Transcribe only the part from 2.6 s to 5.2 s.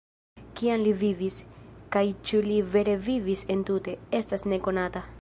vere vivis entute, estas nekonata.